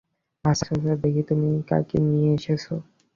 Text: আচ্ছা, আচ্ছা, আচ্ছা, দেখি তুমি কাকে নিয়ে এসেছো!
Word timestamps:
আচ্ছা, 0.45 0.65
আচ্ছা, 0.65 0.73
আচ্ছা, 0.75 0.93
দেখি 1.03 1.21
তুমি 1.29 1.49
কাকে 1.69 1.97
নিয়ে 2.05 2.29
এসেছো! 2.37 2.73